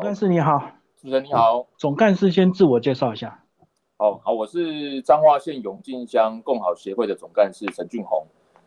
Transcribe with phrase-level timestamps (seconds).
[0.00, 0.58] 干事你好，
[0.96, 3.44] 主持人你好，总干事先自我介绍一下。
[3.98, 8.26] 好好，我是彰化县永靖乡共好协会的总干事陈俊宏。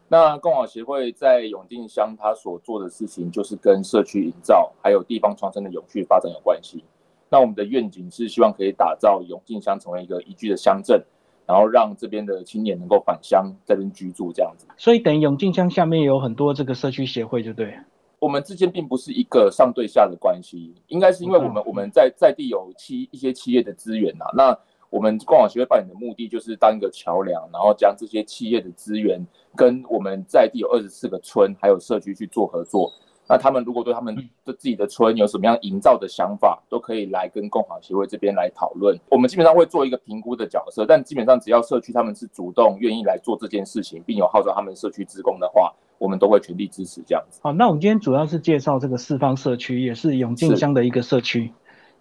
[0.09, 6.83] 那共好协会在永靖乡，他所做的事情就是跟社区营造还有地方创生的永续发展有关系。
[7.29, 11.04] 那我们的愿景是希望可以打造永靖乡成为一个宜居的乡镇，
[11.47, 14.68] 然后让这边的青年能够返乡在这边居住这样子。
[14.78, 17.76] 所以等于永靖乡下面有很多这个社区协会，就对。
[18.23, 24.23] 我们之间并不是一个上对下的关系，应该是因为我们我们在在地有企一些企业的资源呐。
[24.34, 24.58] 那
[24.90, 29.20] 我们共网协会扮演的目的就是当一个桥梁，然后将这些企业的资源
[29.58, 32.90] 跟我们在地有二十四个村还有社区去做合作。
[33.27, 34.16] 那他们如果对他们
[34.46, 38.98] 的自己的村有什么样营造的想法，都可以来跟共好协会这边来讨论。
[39.10, 47.39] 我们基本上会做一个评估的角色，但基本上只要社区他们是主动愿意来做这件事情，并有号召他们社区职工的话，我们都会全力支持这样子。
[47.41, 51.49] 好，那我们今天主要是介绍这个四方社区，也是永靖乡的一个社区。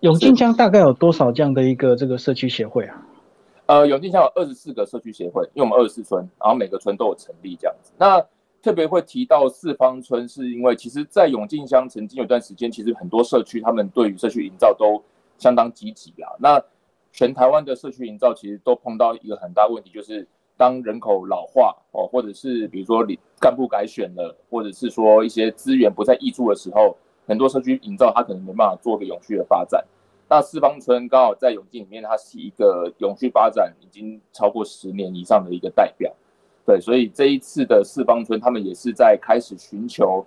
[0.00, 3.00] 永靖乡大概有多少这样的一个这个社区协会啊？
[3.66, 7.92] 呃，永靖乡有二十四个社区协会，因为我们二十四村，然后每个村都有成立这样子。
[7.96, 8.20] 那
[8.60, 15.00] 特别会提到四方村，是因为其实，在永靖乡曾经有段时间，其实很多社区他们对于社区营造都
[15.38, 16.26] 相当积极啊。
[16.40, 16.60] 那
[17.12, 29.84] 全台湾的社区营造其实都碰到一个很大问题，就是当人口老化哦，或者是比如说你干部改选了，或者是说一些资源不再溢出的时候，很多社区营造它可能没办法做个永续的发展。
[30.28, 36.10] 那四方村刚好在永靖里面，它是一个永续发展已经超过十年以上的一个代表。
[36.64, 40.24] 对，所以这一次的四方村，他们也是在开始寻求，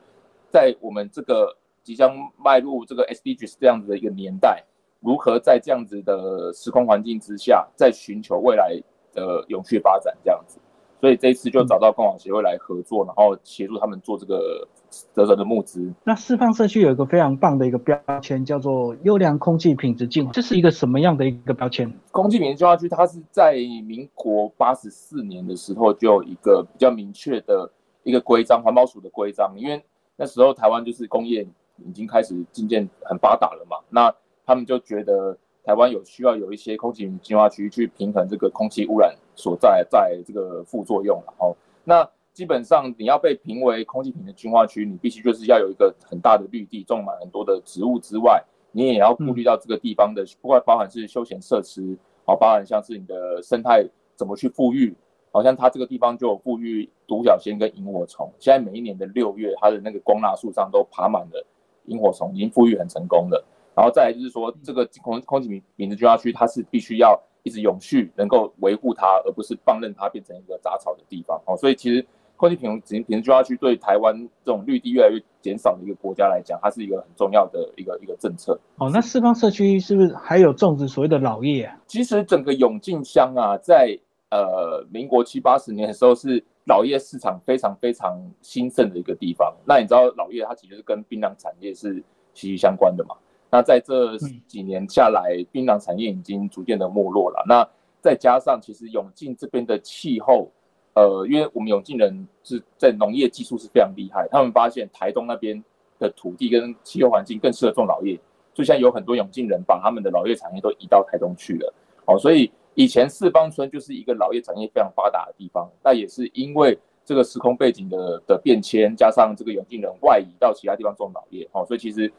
[0.50, 4.64] 在我们这个即将迈入这个 SDGs 这样子的一个年代，
[5.00, 8.78] 如何在这样子的时空环境之下，在寻求未来
[9.16, 10.60] 的永续发展这样子。
[11.02, 15.94] 所以这一次就找到共网协会来合作，然后协助他们做这个泽泽的募资。
[16.04, 21.94] 那释放社区有一个非常棒的一个标签，叫做优良空气品质净化，这是一个什么样的一个标签？
[22.12, 23.54] 空气品质净化区，它是在
[23.86, 27.70] 民国八十四年的时候就有一个比较明确的
[28.04, 29.54] 一个规章，环保署的规章。
[29.58, 29.84] 因为
[30.16, 31.46] 那时候台湾就是工业
[31.86, 34.12] 已经开始渐渐很发达了嘛，那
[34.46, 35.38] 他们就觉得。
[35.66, 41.58] 台湾有需要有一些空气净化区去平衡这个空气污染所在在这个副作用然后。
[41.84, 54.94] 那基本上你要被评为空气品质净化区，你必须就是要有一个很大的绿地，种满很多的植物之外，你也要顾虑到这个地方的，不管包含是休闲设施，好，包含像是你的生态怎么去富裕，
[55.32, 58.30] 好像它这个地方就有富裕独角仙跟萤火虫。
[58.38, 61.46] 现在每一年的六月，它的那个光蜡树上都爬满了
[61.86, 63.46] 萤火虫，已经富裕很成功了。
[63.76, 71.40] 然后再来就是说，这个空空气品品质净化区，它是必须要一直永续，能够维护它，而不是放任它变成一个杂草的地方。
[71.46, 72.06] 哦，所以其实
[72.38, 78.58] 空气品质品质净化区对台湾这种绿地越来越减少的一个国家来讲，它是一个很重要的一个一个政策。
[78.78, 81.64] 哦，那四方社区是不是还有种植所谓的老叶？
[81.64, 83.98] 啊其实整个永靖乡啊，在
[84.32, 89.54] 呃民国七八十年的时候，是老叶市场非常非常兴盛的一个地方。
[89.66, 92.04] 那你知道老叶它其实是跟槟榔产业是
[92.34, 93.16] 息息相关的嘛？
[93.56, 94.18] 那在这
[94.50, 97.42] 几年下来，槟榔产业已经逐渐的没落了。
[97.48, 97.66] 那
[98.02, 100.52] 再加上其实永靖这边的气候，
[100.94, 105.64] 呃，因为我们永靖人是在农业技术是非常厉害，他们发现台东那边
[106.00, 108.20] 的土地跟气候环境更适合种老叶，
[108.54, 111.74] 所以现在有很多永靖人把他们的老叶产业都移到台东去了。
[112.04, 122.12] 哦，所以以前四方村就是一个老叶产业非常发达的地方，那也是因为这个时空背景的的变迁，加上这个永靖人外移到其他地方种老叶，哦，所以其实。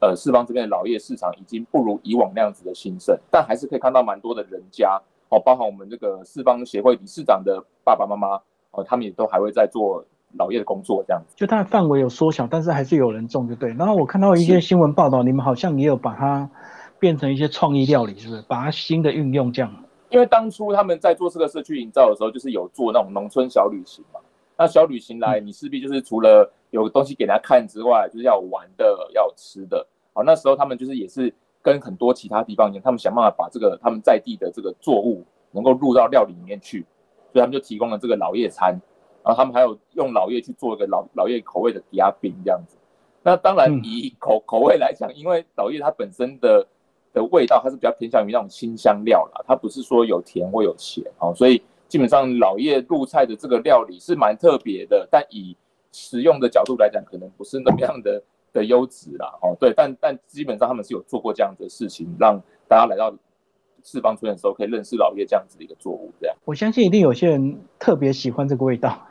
[0.00, 8.40] 呃，四方这边的老业市场已经不如以往那样子的兴盛，但还是可以看到蛮多的人家哦，包含我们这个四方协会理事长的爸爸妈妈
[8.72, 10.04] 哦，他们也都还会在做
[10.38, 11.34] 老业的工作这样子。
[11.36, 13.72] 就它的范围有缩小，但是还是有人种，就对。
[13.74, 16.48] 然后我看到一些新闻报道，你们好像也有把它
[16.98, 18.42] 变成一些创意料理，是不是？
[18.48, 19.72] 把它新的运用这样。
[20.10, 24.20] 因为当初他们在做这个社区营造的时候，就是有做那种农村小旅行嘛。
[24.58, 29.86] 那小旅行来，你势必就是除了有东西给他看之外，就是要玩的，要吃的。
[30.12, 36.84] 好，那时候他们就是也是跟很多其他地方一样，他们想办法把这个他们在地的这个作物能够入到料理里面去，
[37.32, 38.80] 所以他们就提供了这个老叶餐。
[39.24, 42.76] 然后他们还有用老叶去做一个老老叶口味的抵押饼这样子。
[43.22, 46.66] 那当然以口口味来讲，因为老叶它本身的
[47.12, 55.56] 的味道，它是比较偏向于那种清香料啦，它不是说有甜或有咸哦，所以基本上老叶入菜的这个料理是蛮特别的，但以
[55.92, 58.22] 食用的角度来讲，可能不是那么样的。
[58.54, 63.10] 的优质啦，哦，对，但但基本上他们是有做过这样的事情，让大家来到
[63.82, 66.36] 四方村的时候可以认识老叶这样子的一个作物，这样。
[66.44, 69.06] 我相信一定有些人特别喜欢这个味道，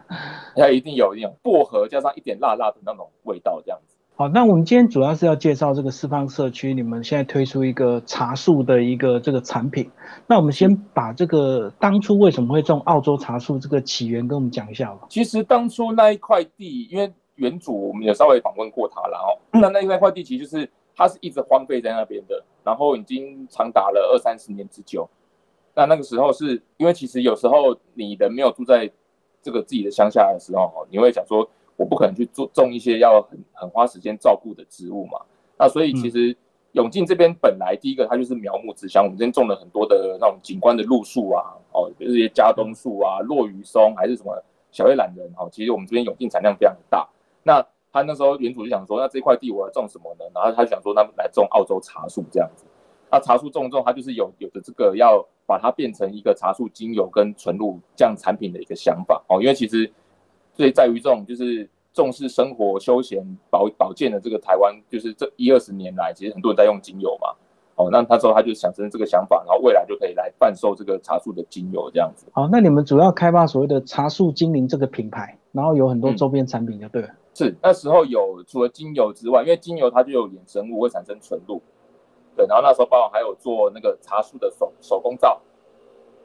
[0.56, 3.91] 那一定有一点薄荷加上一点辣辣的那种味道，这样子。
[4.22, 9.90] 好，那我们今天主要是要介绍这个四方社区，你们现在推出一个茶树的一个这个产品。
[10.28, 15.08] 那我们先把这个当初为什么会种澳洲茶树这个起源跟我们讲一下吧。
[15.10, 25.10] 其实当初那一块地，因为原主我们也稍微访问过他了哦，那那那块地其实就是它是一直荒废在那边的，然后已经长达了二三十年之久。
[25.74, 28.88] 那那个时候是因为其实有时候你人没有住在
[29.42, 31.50] 这个自己的乡下的时候，你会想说。
[31.78, 35.20] 我不可能去做种一些要很很花时间照顾的植物嘛，
[35.58, 36.36] 那所以其实
[36.74, 47.10] 永靖这边本来第一个它就是苗木之乡，我们这边种了很多的那种景观的路树啊，哦，就是一些加冬树啊、落羽松还是什么小叶懒人，哦，其实我们这边永靖产量非常的大。
[47.44, 50.26] 那他那时候原主就想说，那这块地我要种什么呢？
[50.36, 52.66] 然后他就想说，那来种澳洲茶树这样子。
[53.10, 59.92] 那茶树种种，它就是有有的这个要把它变成一个茶树精油跟纯露这样产品的一个想法哦，因为其实。
[60.54, 67.30] 所以在于这种就是重视生活、休闲、保保健的这个台湾，就是这一二十年来，其实很多人在用精油嘛。
[67.76, 72.28] 哦，那他说他就想生这个想法，然后未来就可以来贩售这个茶树的精油这样子。
[72.34, 77.10] 好，那你们主要开发所谓的茶树精灵这个品牌，然后有很多周边产品，就对了。
[77.34, 81.62] 是那时候有除了精油之外，因为精油它就有衍生物会产生纯露，
[82.36, 85.42] 对，然后那时候包括还有做那个茶树的手手工皂。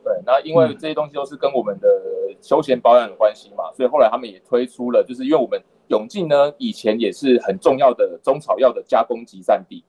[0.06, 1.88] 对，那因为这些东西都是跟我们的
[2.40, 9.82] 休闲保养有关系嘛，所以后来他们也推出了，就是因为我们永靖呢以前也是很重要的中草药的加工集散地，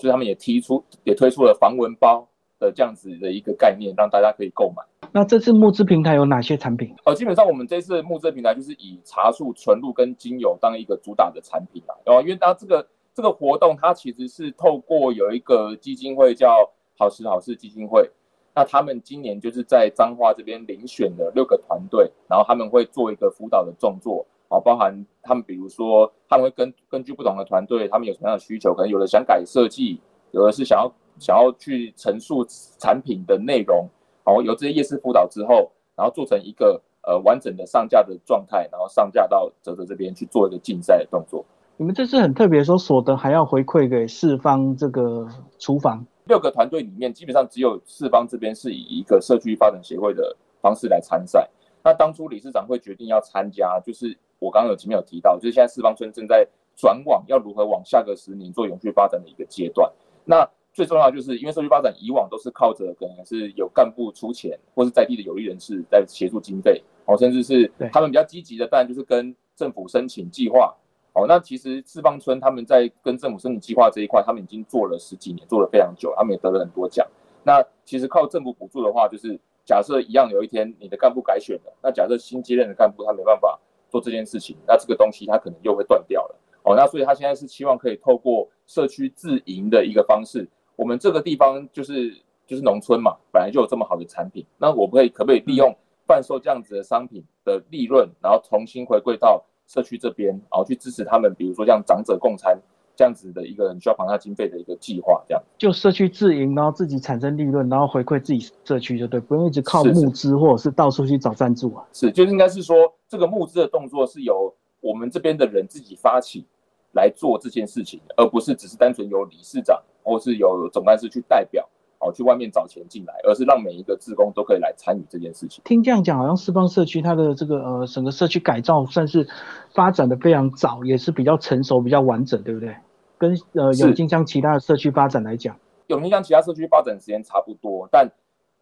[0.00, 2.26] 所以他们也提出也推出了防蚊包
[2.58, 4.82] 的这样子的一个概念，让大家可以购买。
[5.12, 6.92] 那这次募资平台有哪些产品？
[7.04, 11.94] 呃，基本上我们这次募资平台就是以茶树纯露跟精油当一个主打的产品啦。
[12.04, 16.68] 然后因为它这个这个活动，它其实是透过有一个基金会叫
[16.98, 18.10] 好时好事基金会。
[18.54, 30.00] 那他们今年就是在彰化这边遴选了六个团队，然后他们会做一个辅导的动作，啊，包含他们比如说他们会根根据不同的团队，他们有什么样的需求，可能有的想改设计，
[30.32, 32.44] 有的是想要想要去陈述
[32.78, 33.88] 产品的内容，
[34.24, 41.42] 然后由这些夜市辅导之后，然后做成一个呃完整的上架的状态，然后上架到泽泽这边去做一个竞赛的动作。
[41.78, 45.26] 你们这次很特别，说所得还要回馈给四方这个
[45.58, 46.04] 厨房。
[46.24, 51.48] 六个团队里面，基本上只有四方这边是以一个社区发展协会的方式来参赛。
[51.84, 56.46] 那当初理事长会决定要参加，就是我刚刚有前面有提到，就是现在四方村正在
[56.76, 59.90] 转往要如何往下个十年做永续发展的一个阶段。
[60.24, 70.74] 那最重要就是因为社区发展以往都是靠着可能是有干部出钱，或是在地的有利人士在协助经费，哦，甚至是他们比较积极的，当然就是跟政府申请计划。
[71.14, 77.06] 哦，那其实四方村他们在跟政府申请计划这一块，他们已经做了十几年，做了非常久，他们也得了很多奖。
[77.44, 83.58] 那其实靠政府补助的话，就是假设一样有一天你的干部改选了，那假设新接任的干部他没办法
[83.90, 86.36] 做这件事情，那这个东西他可能又会断掉了。
[86.62, 92.16] 哦，那所以他现在是希望可以透过社区自营的一个方式，我们这个地方就是
[92.46, 95.76] 就是农村嘛，本来就有这么好的产品，那我们可以可不可以利用
[96.06, 99.44] 贩售这样子的商品的利润，然后重新回归到。
[99.72, 102.60] 社区这边，然后去支持他们，比如说像长者共餐
[102.94, 111.82] 这样子的一个需要庞大经费的一个计划，这样就社区自营，然后自己产生利润，然后回馈自己社区，就对，不用一直靠募资或者是到处去找赞助啊。
[111.94, 112.76] 是，就是应该是说
[113.08, 116.44] 这个募资的动作是由我们这边的人自己发起
[116.92, 121.66] 来做这件事情，而不是只是单纯由理事长或是由总干事去代表。
[122.02, 125.62] 哦，去外面找钱进来，而是让每一个职工都可以来参与这件事情。
[125.64, 129.28] 听这样讲，好像四方社区它的这个呃整个社区改造算是
[129.72, 132.74] 发展的非常早，也是比较成熟、比较完整，对不对？
[133.18, 135.56] 跟呃永靖乡其他的社区发展来讲，
[135.86, 138.10] 永靖乡其他社区发展时间差不多，但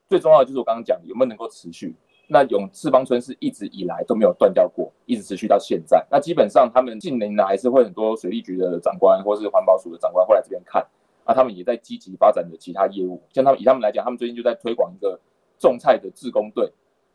[0.09, 1.97] 最重要的就是我刚刚讲有没有能够持续。
[2.32, 6.06] 那永四方村是一直以来都没有断掉过，一直持续到现在。
[6.09, 10.87] 那基本上他们近年来还是会很多水利局的长官或是环保署的长官会来这边看。
[11.30, 15.16] 那他们也在积极发展的其他业务，像他们以他们来讲，他们最近就在推广一个
[15.60, 16.68] 种菜的志工队，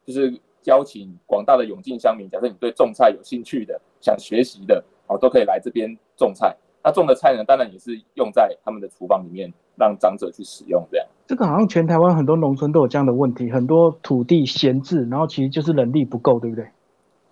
[0.06, 6.56] 就是邀请广大的永靖乡民，假设你对种菜有兴趣的、想学习的，哦，都可以来这边种菜。
[6.82, 10.88] 那种的菜呢，当然也是用在他们的厨房里面，让长者去使用。
[10.90, 16.66] 这样，这个好像全台湾很多农村都有这样的问题，很多土地闲置，然后其实就是人力不够，对不对？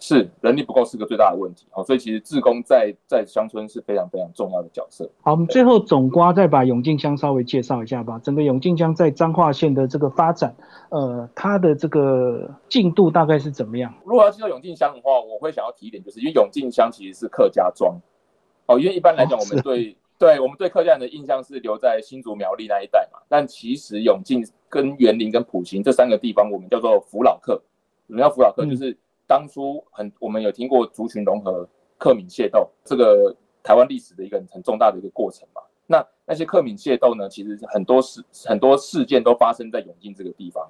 [0.05, 5.09] 是人力不够是个最大的问题，哦，所以其实志工在在乡村是非常非常重要的角色。
[5.21, 8.19] 好，我们最后总瓜再把永靖乡稍微介绍一下吧。
[8.21, 10.53] 整个永靖乡在彰化县的这个发展，
[10.89, 13.93] 呃，它的这个进度大概是怎么样？
[14.03, 17.95] 如果要介绍永靖乡的话，我会想要提一点，就是因为永靖乡其实是客家庄，
[18.65, 27.61] 哦，因为一般来讲，我们对对我们对客家人的印象是留在新竹苗栗那一带嘛，但其实永靖跟园林跟普行这三个地方，我们叫做福老客，
[28.07, 28.65] 什么叫福老客？
[28.65, 35.61] 就是当初很，我们有听过族群融合、克敏械斗，这个台湾历史的一个很重大的一个过程嘛。
[35.85, 40.69] 那那些克敏械斗呢，其实很多事很多事件都发生在永靖这个地方，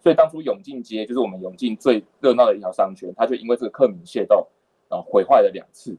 [0.00, 4.46] 所以当初永靖街就是我们永靖最热闹的一条商圈，它就因为这个克敏械斗
[4.88, 5.96] 啊毁坏了两次。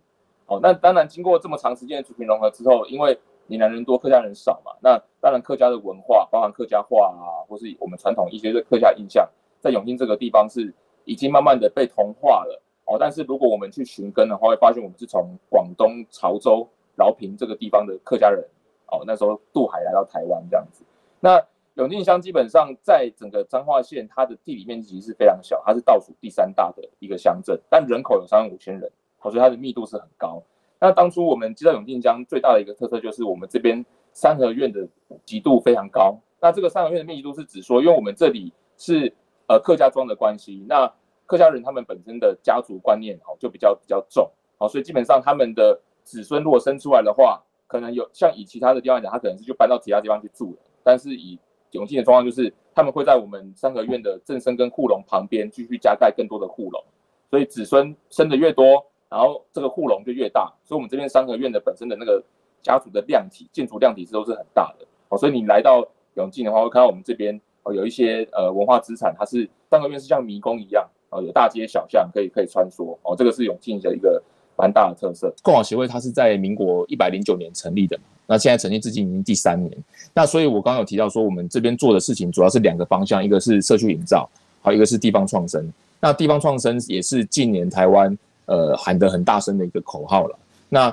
[0.48, 9.30] 哦，那当然经过这么长时间的族群融合之后，因为闽南人多，客家人少嘛，那当然客家的文化，包含客家话啊，或是我们传统一些的客家印象，
[9.60, 10.74] 在永靖这个地方是
[11.10, 12.62] 已经慢慢的被同化了。
[12.86, 16.68] 哦，但是如果我们去寻根的话，会发现我们是从广东潮州。
[17.00, 18.44] 饶平这个地方的客家人，
[18.88, 20.84] 哦，那时候渡海来到台湾这样子。
[21.22, 21.42] 那
[21.76, 28.92] 永靖乡基本上在整个彰化县，它的地理面积是非常小，它是倒数第三大的一个乡镇，但人口有三万五千人，
[29.24, 30.44] 所以它的密度是很高。
[30.78, 34.86] 那当初我们知道永靖乡最大的一个特色就是我们这边三合院的
[35.24, 36.20] 极度非常高。
[36.42, 39.16] 那这个三合院的密度是指说，因为我们这里是
[39.48, 40.92] 呃客家庄的关系，那
[41.30, 45.80] 客家人他们本身的家族观念哦就比较比较重，好，所以基本上他们的。
[46.02, 50.58] 子孙如果生出来的话，可能有像以其他的地方讲，他可能是就搬到其他地方去住了。
[50.84, 51.38] 但是以
[51.72, 56.84] 永靖的状况，就是他们会在我们三合院的正身跟护龙旁边继续加盖更多的护龙，
[57.30, 60.52] 所以子孙生的越多，然后这个护龙就越大。
[60.64, 62.24] 所以我们这边三合院的本身的那个
[62.64, 65.18] 家族的量体、建筑量体是都是很大的哦。
[65.20, 73.16] 所以你来到永靖的话，会看到我们这边哦有一些呃文化资产，它是三合院是像迷宫一样哦，有大街小巷可以可以穿梭哦。
[73.18, 74.22] 这个是永靖的一个。
[74.62, 75.34] 蛮大的特色。
[75.42, 77.98] 共网协会它是在民国一百零九年成立的，
[78.28, 79.72] 那现在成立至今已经第三年。
[80.14, 84.30] 那所以我刚刚有提到说，我们这边做的事情主要是两个方向，一个是社区营造，
[84.62, 85.72] 好，一个是地方创生。
[86.02, 90.38] 那地方创生也是近年台湾呃喊得很大声的一个口号了。
[90.68, 90.92] 那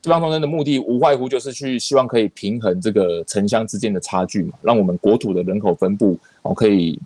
[0.00, 6.96] 地方创生的目的无外乎就是去希望可以平衡这个城乡之间的差距嘛，让我们国土的人口分布哦可以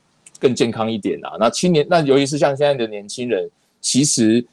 [0.42, 1.36] 更健康一点啊。
[1.38, 3.48] 那青年，那尤其是像现在的年轻人，
[3.80, 4.44] 其实。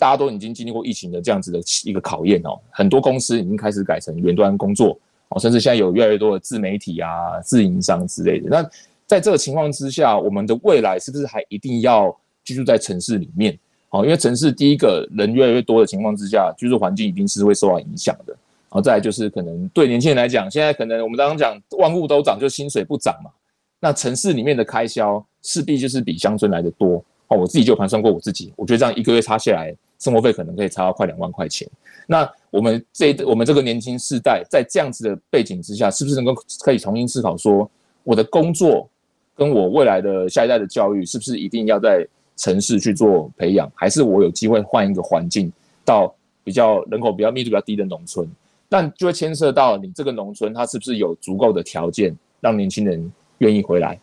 [0.00, 4.96] 大家都已经经历过疫情的这样子的一个考验哦，很多公司已经开始改成远端工作
[5.30, 8.48] 哦，甚至现在有越来越多的自媒体啊、自营商之类的。
[8.48, 8.62] 那
[9.08, 13.58] 在这个情况之下，我们的未来是不是还一定要居住在城市里面？
[13.90, 18.32] 哦，因为城市第一个人越来越多的情况之下，居住环境一定是会受到影响的。
[18.32, 23.32] 然后再就是可能对年轻人来讲，现在可能我们刚刚讲万物都涨，就薪水不涨嘛。
[23.80, 27.36] 那城市里面的开销势必就是比乡村来的多哦。
[27.36, 29.74] 我自己就盘算过我自己，我觉得这样一个月差下来。
[29.98, 31.68] 生活费可能可以差到快两万块钱。
[32.06, 37.68] 那我们这我们这个年轻世代在这样子的背景之下，是不是能够可以重新思考说，
[38.04, 38.88] 我的工作
[39.34, 42.06] 跟我未来的下一代的教育，是不是一定要在
[42.36, 45.52] 城市去做培养，还是我有机会换一个环境，
[45.84, 48.24] 到比较人口比较密度比较低的农村？
[48.68, 53.98] 但就会牵涉到你这个农村，它是不是有足够的条件让年轻人愿意回来？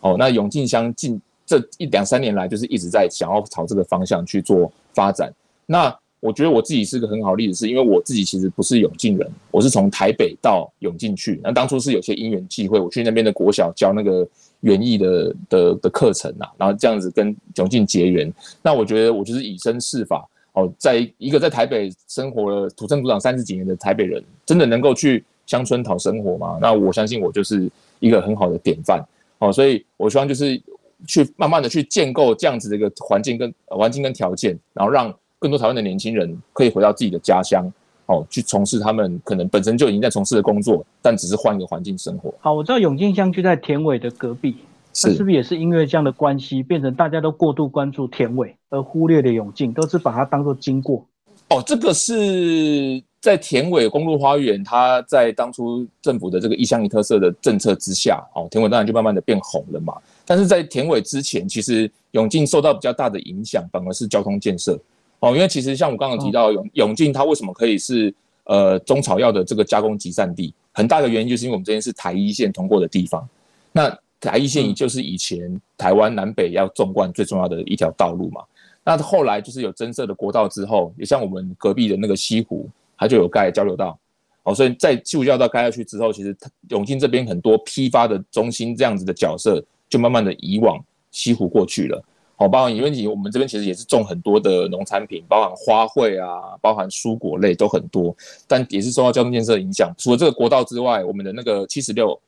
[0.00, 4.72] 哦，那永靖乡近这一两三年来，就是一直在想要朝这个方向去做。
[4.96, 5.34] 发展，
[5.66, 11.40] 那我觉得我自己是个很好的例子，是因为我自己其实不是永靖人，我是从台北到永靖去。
[11.42, 14.24] 那当初是有些因缘际会，我去那边的国小教那个
[14.60, 18.32] 园艺的的的课程啊，然后这样子跟永靖结缘。
[18.62, 26.56] 那我觉得我就是以身试法哦，在一个在台北生活了土生土长三十几年的台北人，真的能够去乡村讨生活吗？
[26.62, 27.68] 那我相信我就是
[28.06, 29.04] 一个很好的典范
[29.38, 30.60] 哦，所以我希望就是。
[31.06, 37.70] 去慢慢的去建构这样子的一个环境跟环境跟条件，然后让更多台湾的年轻人可以回到自己的家乡，
[38.06, 42.32] 哦，去从事他们可能本身就已经在从事的工作，但只是换一个环境生活。
[42.40, 44.56] 好，我知道永靖乡就在田尾的隔壁，
[44.94, 51.04] 是是不是也是因为这样的关系，变成大家都过度关注田尾，而忽略了永靖，都是把它当做经过。
[51.50, 59.94] 哦，这个是在田尾公路花园，它在当初政府的这个一乡一特色的政策之下，哦，田尾当然就慢慢的变红了嘛。
[60.26, 64.78] 但是在田尾之前，其实永靖受到比较大的影响，反而是交通建设
[65.20, 65.34] 哦。
[65.34, 68.14] 因为其实像我刚刚提到永永靖，它为什么可以是
[68.44, 70.52] 呃中草药的这个加工集散地？
[70.72, 73.26] 很大的原因就是因为我们这边是台一线通过的地方。
[73.72, 73.88] 那
[74.20, 78.42] 台一线也就是以前台湾南北要纵贯最重要的一条道路嘛。
[78.84, 83.98] 那后来就是有增设的国道之后，也像我们隔壁的那个西湖，它就有盖交流道
[84.42, 84.54] 哦。
[84.54, 86.36] 所以在西湖交流道盖下去之后，其实
[86.70, 89.64] 永靖这边很多批发的中心这样子的角色。
[89.86, 90.82] 就慢慢的移往
[91.12, 92.02] 西湖过去了，
[92.36, 98.16] 好，包含因为我们这边其实也是种很多的农产品，包含花卉啊，包含蔬果类都很多，
[98.48, 99.94] 但也是受到交通建设影响。
[99.96, 102.18] 除了这个国道之外，我们的那个七十六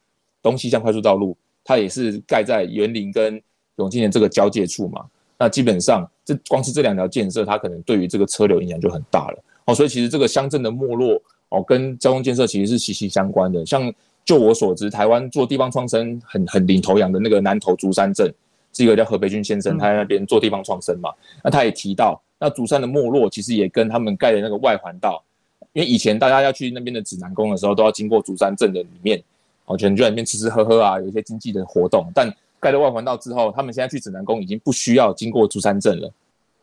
[0.42, 3.42] 东西向快速道路，它也是盖在园林跟
[3.76, 5.04] 永靖的这个交界处嘛。
[5.36, 9.42] 那基本上这光是这两条建设，它可能对于这个车流影响就很大了。
[9.66, 11.20] 哦，所以其实这个乡镇的没落
[11.50, 13.64] 哦，跟交通建设其实是息息相关的。
[13.66, 13.92] 像
[14.24, 18.32] 就我所知，台湾做地方创生很很领头羊的那个南投竹山镇，
[18.72, 21.12] 是一个叫何培军先生，他在那边做地方创生嘛。
[21.44, 25.22] 那他也提到，那竹山的没落其实也跟他们盖的那个外环道
[25.72, 29.22] 因为以前大家要去那边的指南宫的时候，都要经过竹山镇的里面，
[29.66, 32.10] 哦，可能就在里面吃吃喝喝啊，有一些经济的活动。
[32.14, 36.10] 但盖了外环道之后，他们现在去指南宫已经不需要经过竹山镇了。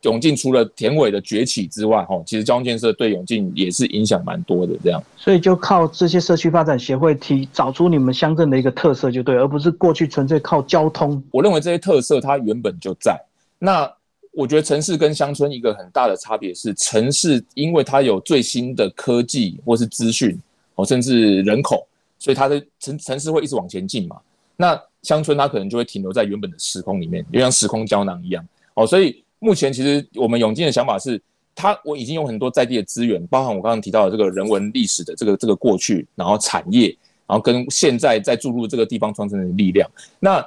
[0.04, 4.74] 永靖除了田尾的崛起之外，哈，其实交通建设对永靖也是影响蛮多的。
[4.84, 11.24] 这样，所以就靠这些社区发展协会提找出你们乡镇的一个特色就对，而不是过去纯粹靠交通。
[11.32, 13.18] 我认为这些特色它原本就在。
[13.60, 13.90] 那
[14.34, 20.38] 我觉得城市跟乡村一个很大的差别是，城市因为它有最新的科技或是资讯，
[20.76, 21.88] 哦，甚至人口，
[22.20, 24.18] 所以它的城城市会一直往前进嘛。
[24.58, 28.46] 那乡村它可能就会停留在原本的时空里面，就像时空胶囊一样。
[28.74, 29.24] 哦，所以。
[29.44, 31.22] 目前其实我们永进的想法是，
[31.54, 36.88] 它我已经有很多在地的资源，包含我刚刚提到的这个人文历史的这个这个过去，然后产业，
[37.28, 39.86] 然后跟现在在注入这个地方创生的力量。
[40.18, 40.44] 那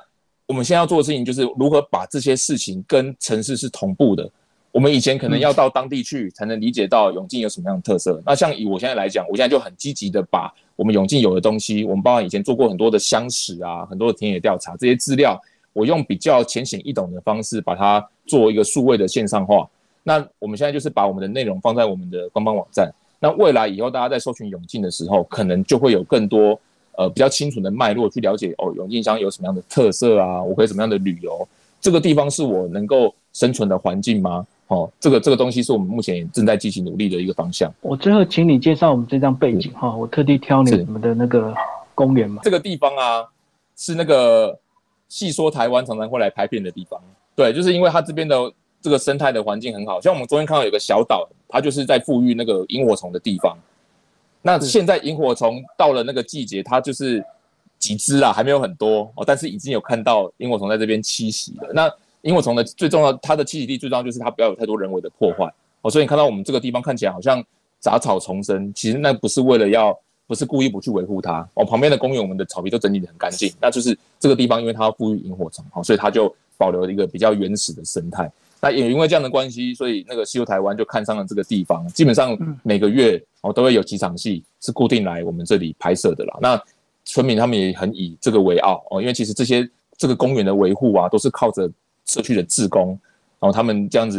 [0.46, 4.26] 我们现在要做的事情就是如何把这些事情跟城市是同步的。
[4.72, 8.22] 我们以前可能要到当地去才能理解到永进有什么样的特色。
[8.26, 15.38] 那像以我现在来讲，我现在就很积极的把我们永进有的东西，我们包含以前做过很多的乡史啊，很多的田野调查这些资料。
[15.76, 19.68] 我用比较浅显易懂的方式把它做一个数位的线上化。
[20.02, 22.90] 那我们现在就是把我们的内容放在我们的官方网站。
[23.20, 26.58] 那未来以后大家在搜寻永进的时候，可能就会有更多
[26.96, 30.42] 呃比较清楚的脉络去了解哦，永进乡有什么样的特色啊？
[30.42, 31.46] 我可以怎么样的旅游？
[31.78, 34.46] 这个地方是我能够生存的环境吗？
[34.68, 37.70] 哦，这个这个东西是我们目前正在积极努力的一个方向。
[37.82, 41.52] 我最后请你介绍我们这张背景哈，我特地挑你们的那个
[41.94, 42.40] 公园嘛。
[42.42, 43.28] 这个地方啊，
[43.76, 44.58] 是那个。
[45.08, 47.00] 细说台湾常常会来拍片的地方，
[47.34, 53.56] 对，就是因为它这边的这个生态的环境很好，像我们昨天看到有个小岛，它就是在富裕那个萤火虫的地方。
[54.42, 57.24] 那现在萤火虫到了那个季节，它就是
[57.78, 61.70] 几只啦，还没有很多哦，但是已经有看到萤火虫在这边栖息了。
[61.72, 61.90] 那
[62.22, 67.42] 萤火虫的最重要，它的栖息地最重要就是它不要有太多人为的破坏哦，所以你看到我们这个地方看起来好像
[67.78, 69.96] 杂草丛生，其实那不是为了要。
[70.26, 78.30] 不是故意不去维护它，哦，旁边的公园我们的草皮都整理的很干净，那就是这个地方，因为它要富裕萤火虫，哦，所以它就保留了一个比较原始的生态。
[78.60, 86.36] 那也因为这样的关系，所以那个西游台湾就看上了这个地方，基本上每个月哦都会有几场戏是固定来我们这里拍摄的啦。
[86.40, 86.60] 那
[87.04, 91.70] 村民他们也很以这个为傲哦，因为其实这些这个公园的维护啊，都是靠着
[92.06, 92.98] 社区的志工，
[93.38, 94.18] 然后他们这样子，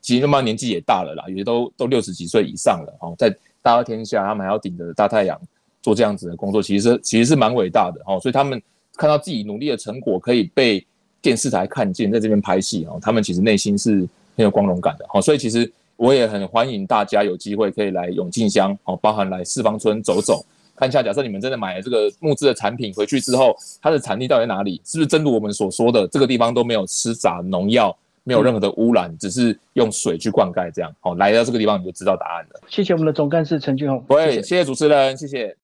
[0.00, 3.36] 其实他们年纪也大了啦，有些都都六十几岁以上了，哦，在。
[3.62, 5.40] 大热天下，他们还要顶着大太阳
[5.80, 8.18] 做这样子的工作，其实其实是蛮伟大的哦。
[8.20, 8.60] 所以他们
[8.96, 10.84] 看到自己努力的成果可以被
[11.20, 14.00] 电视台看见，在这边拍戏哦，他们其实内心是
[14.36, 15.22] 很有光荣感的哦。
[15.22, 20.44] 所以其实我也很欢迎大家有机会可以来永靖乡哦，包含来四方村走走，
[20.74, 21.02] 看一下。
[21.02, 24.80] 假设你们真的买了这个木质的产品回去之后，它的产地到底在哪里？
[24.84, 27.96] 是不是真如我们所说的，这个地方都没有施杂农药？
[28.24, 32.60] 没有任何的污染，只是用水去灌溉，这样好来到这个地方你就知道答案了。
[32.68, 34.04] 谢谢我们的总干事陈俊宏。
[34.08, 35.56] 对，谢谢主持人，谢谢。